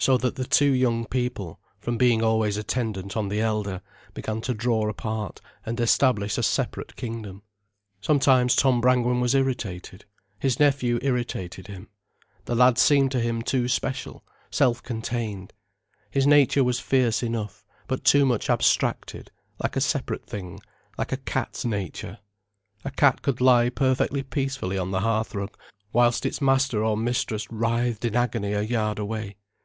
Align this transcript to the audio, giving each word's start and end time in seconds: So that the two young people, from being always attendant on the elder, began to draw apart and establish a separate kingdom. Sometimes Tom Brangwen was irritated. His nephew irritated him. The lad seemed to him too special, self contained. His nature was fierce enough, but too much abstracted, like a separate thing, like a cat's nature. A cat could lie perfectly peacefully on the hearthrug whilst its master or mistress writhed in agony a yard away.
So 0.00 0.16
that 0.18 0.36
the 0.36 0.44
two 0.44 0.70
young 0.70 1.06
people, 1.06 1.58
from 1.80 1.98
being 1.98 2.22
always 2.22 2.56
attendant 2.56 3.16
on 3.16 3.28
the 3.28 3.40
elder, 3.40 3.82
began 4.14 4.40
to 4.42 4.54
draw 4.54 4.88
apart 4.88 5.40
and 5.66 5.78
establish 5.80 6.38
a 6.38 6.42
separate 6.42 6.94
kingdom. 6.94 7.42
Sometimes 8.00 8.54
Tom 8.54 8.80
Brangwen 8.80 9.20
was 9.20 9.34
irritated. 9.34 10.04
His 10.38 10.58
nephew 10.60 11.00
irritated 11.02 11.66
him. 11.66 11.88
The 12.44 12.54
lad 12.54 12.78
seemed 12.78 13.10
to 13.10 13.20
him 13.20 13.42
too 13.42 13.66
special, 13.66 14.24
self 14.52 14.82
contained. 14.84 15.52
His 16.10 16.26
nature 16.28 16.62
was 16.62 16.78
fierce 16.80 17.20
enough, 17.22 17.64
but 17.88 18.04
too 18.04 18.24
much 18.24 18.48
abstracted, 18.48 19.30
like 19.60 19.74
a 19.74 19.80
separate 19.80 20.24
thing, 20.26 20.60
like 20.96 21.10
a 21.10 21.16
cat's 21.18 21.64
nature. 21.64 22.18
A 22.84 22.92
cat 22.92 23.20
could 23.20 23.40
lie 23.42 23.68
perfectly 23.68 24.22
peacefully 24.22 24.78
on 24.78 24.92
the 24.92 25.00
hearthrug 25.00 25.58
whilst 25.92 26.24
its 26.24 26.40
master 26.40 26.84
or 26.84 26.96
mistress 26.96 27.50
writhed 27.50 28.04
in 28.06 28.14
agony 28.14 28.52
a 28.52 28.62
yard 28.62 28.98
away. 29.00 29.36